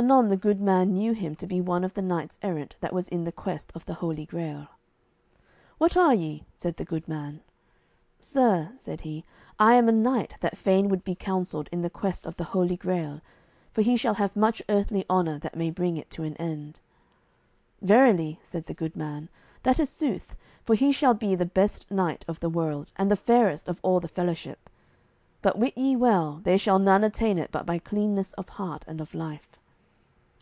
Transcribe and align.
Anon 0.00 0.28
the 0.28 0.36
good 0.36 0.60
man 0.60 0.92
knew 0.92 1.12
him 1.12 1.34
to 1.34 1.44
be 1.48 1.60
one 1.60 1.82
of 1.82 1.94
the 1.94 2.02
knights 2.02 2.38
errant 2.40 2.76
that 2.80 2.92
was 2.92 3.08
in 3.08 3.24
the 3.24 3.32
quest 3.32 3.72
of 3.74 3.84
the 3.84 3.94
Holy 3.94 4.24
Grail. 4.24 4.68
"What 5.78 5.96
are 5.96 6.14
ye?" 6.14 6.44
said 6.54 6.76
the 6.76 6.84
good 6.84 7.08
man. 7.08 7.40
"Sir," 8.20 8.70
said 8.76 9.00
he, 9.00 9.24
"I 9.58 9.74
am 9.74 9.88
a 9.88 9.90
knight 9.90 10.36
that 10.38 10.56
fain 10.56 10.88
would 10.88 11.02
be 11.02 11.16
counselled 11.16 11.68
in 11.72 11.82
the 11.82 11.90
quest 11.90 12.26
of 12.26 12.36
the 12.36 12.44
Holy 12.54 12.76
Grail, 12.76 13.20
for 13.72 13.82
he 13.82 13.96
shall 13.96 14.14
have 14.14 14.36
much 14.36 14.62
earthly 14.68 15.04
honour 15.10 15.36
that 15.40 15.56
may 15.56 15.68
bring 15.68 15.96
it 15.96 16.10
to 16.10 16.22
an 16.22 16.36
end." 16.36 16.78
"Verily," 17.82 18.38
said 18.40 18.66
the 18.66 18.74
good 18.74 18.94
man, 18.94 19.28
"that 19.64 19.80
is 19.80 19.90
sooth, 19.90 20.36
for 20.62 20.76
he 20.76 20.92
shall 20.92 21.14
be 21.14 21.34
the 21.34 21.44
best 21.44 21.90
knight 21.90 22.24
of 22.28 22.38
the 22.38 22.48
world, 22.48 22.92
and 22.94 23.10
the 23.10 23.16
fairest 23.16 23.68
of 23.68 23.80
all 23.82 23.98
the 23.98 24.06
fellowship. 24.06 24.70
But 25.42 25.58
wit 25.58 25.76
ye 25.76 25.96
well, 25.96 26.40
there 26.44 26.56
shall 26.56 26.78
none 26.78 27.02
attain 27.02 27.36
it 27.36 27.50
but 27.50 27.66
by 27.66 27.80
cleanness 27.80 28.32
of 28.34 28.48
heart 28.50 28.84
and 28.86 29.00
of 29.00 29.12
life." 29.12 29.56